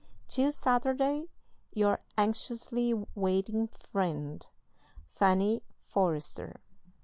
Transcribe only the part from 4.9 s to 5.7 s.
"FANNY